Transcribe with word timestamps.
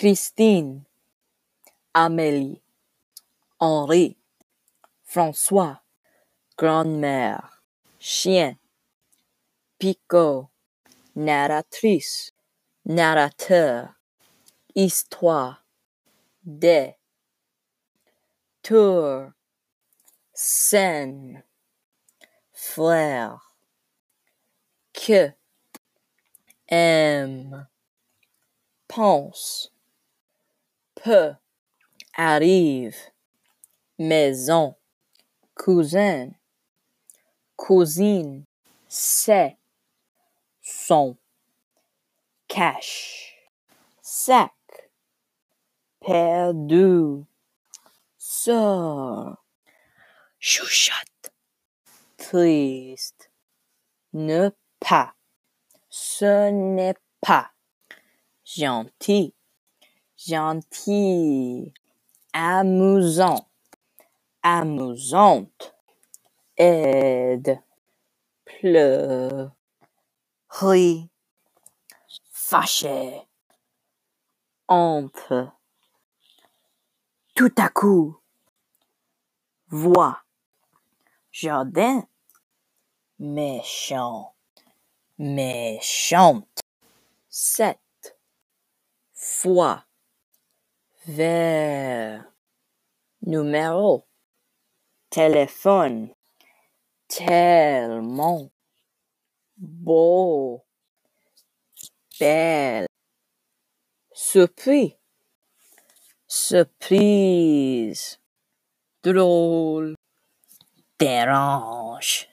Christine, 0.00 0.86
Amélie, 1.92 2.62
Henri, 3.58 4.16
François, 5.04 5.82
grand-mère, 6.56 7.62
chien, 7.98 8.56
picot, 9.78 10.48
narratrice, 11.16 12.32
narrateur, 12.86 13.92
histoire, 14.74 15.66
des, 16.44 16.96
tour, 18.62 19.32
scène, 20.32 21.44
frère, 22.54 23.54
que, 24.94 25.30
aime, 26.68 27.68
pense, 28.88 29.70
peut, 31.02 31.32
arrive, 32.14 32.96
maison, 33.98 34.76
cousin, 35.54 36.30
cousine, 37.56 38.44
c'est, 38.88 39.56
son, 40.60 41.16
cache, 42.48 43.36
sac, 44.02 44.52
perdu, 46.00 47.24
sort, 48.18 49.36
chuchote, 50.38 51.32
triste, 52.18 53.30
ne 54.12 54.50
pas, 54.80 55.14
ce 55.88 56.50
n'est 56.50 56.94
pas, 57.20 57.52
gentil, 58.44 59.34
gentil, 60.26 61.72
amusant, 62.34 63.48
amusante, 64.42 65.74
aide, 66.58 67.62
pleure, 68.44 69.52
rit, 70.50 71.08
fâché, 72.30 73.22
entre, 74.68 75.52
tout 77.34 77.54
à 77.56 77.70
coup, 77.70 78.18
voix, 79.68 80.22
jardin, 81.32 82.06
méchant, 83.18 84.34
méchante, 85.18 86.60
sept, 87.30 87.78
fois, 89.14 89.86
vers, 91.06 92.24
numéro, 93.22 94.06
téléphone, 95.08 96.12
tellement, 97.08 98.50
beau, 99.56 100.64
belle, 102.18 102.86
surpris, 104.12 104.96
surprise, 106.26 108.18
drôle, 109.02 109.94
dérange, 110.98 112.28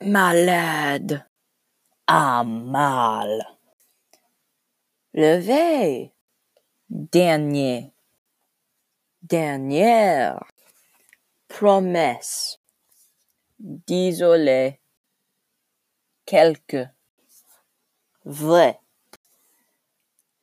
malade, 0.00 1.26
à 2.06 2.44
mal, 2.44 3.44
dernier, 6.90 7.92
dernière, 9.22 10.44
promesse, 11.48 12.60
désolé, 13.58 14.80
quelque, 16.26 16.88
vrai, 18.24 18.80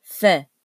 fin, 0.02 0.44